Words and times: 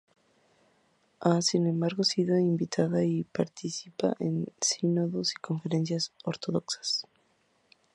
Ha, 1.19 1.41
sin 1.43 1.67
embargo, 1.67 2.03
sido 2.03 2.35
invitada 2.39 3.03
y 3.03 3.23
participa 3.23 4.15
en 4.17 4.47
sínodos 4.59 5.33
y 5.33 5.39
conferencias 5.39 6.11
ortodoxas. 6.23 7.05